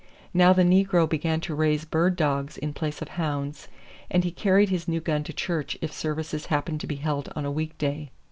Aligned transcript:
Now 0.33 0.51
the 0.51 0.63
negro 0.63 1.07
began 1.07 1.41
to 1.41 1.53
raise 1.53 1.85
bird 1.85 2.15
dogs 2.15 2.57
in 2.57 2.73
place 2.73 3.03
of 3.03 3.07
hounds, 3.07 3.67
and 4.09 4.23
he 4.23 4.31
carried 4.31 4.69
his 4.69 4.87
new 4.87 4.99
gun 4.99 5.23
to 5.25 5.31
church 5.31 5.77
if 5.79 5.93
services 5.93 6.47
happened 6.47 6.81
to 6.81 6.87
be 6.87 6.95
held 6.95 7.31
on 7.35 7.45
a 7.45 7.51
week 7.51 7.77
day. 7.77 8.09